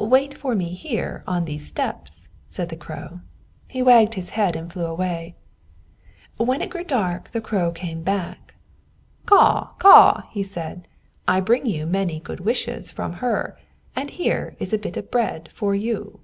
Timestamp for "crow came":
7.40-8.02